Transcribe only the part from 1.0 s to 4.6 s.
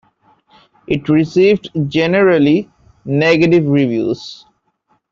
received generally negative reviews.